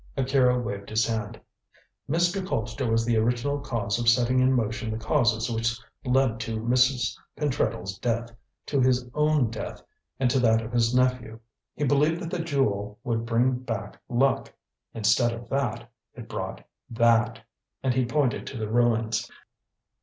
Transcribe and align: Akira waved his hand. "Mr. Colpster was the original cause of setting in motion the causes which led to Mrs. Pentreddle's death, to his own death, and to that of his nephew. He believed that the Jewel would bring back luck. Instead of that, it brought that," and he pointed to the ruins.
Akira 0.17 0.57
waved 0.59 0.89
his 0.89 1.05
hand. 1.05 1.39
"Mr. 2.09 2.43
Colpster 2.43 2.89
was 2.89 3.05
the 3.05 3.17
original 3.17 3.59
cause 3.59 3.99
of 3.99 4.09
setting 4.09 4.39
in 4.39 4.51
motion 4.51 4.89
the 4.89 4.97
causes 4.97 5.51
which 5.51 5.79
led 6.03 6.39
to 6.39 6.59
Mrs. 6.59 7.15
Pentreddle's 7.37 7.99
death, 7.99 8.31
to 8.65 8.81
his 8.81 9.07
own 9.13 9.51
death, 9.51 9.83
and 10.19 10.27
to 10.31 10.39
that 10.39 10.63
of 10.63 10.71
his 10.71 10.95
nephew. 10.95 11.39
He 11.75 11.83
believed 11.83 12.19
that 12.23 12.31
the 12.31 12.43
Jewel 12.43 12.97
would 13.03 13.27
bring 13.27 13.57
back 13.59 14.01
luck. 14.09 14.51
Instead 14.95 15.33
of 15.33 15.47
that, 15.49 15.87
it 16.15 16.27
brought 16.27 16.65
that," 16.89 17.41
and 17.83 17.93
he 17.93 18.03
pointed 18.03 18.47
to 18.47 18.57
the 18.57 18.69
ruins. 18.71 19.29